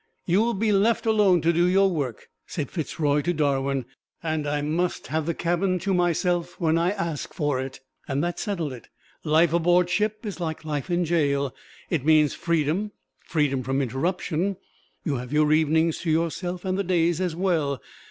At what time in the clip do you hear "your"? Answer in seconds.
1.67-1.87, 15.31-15.53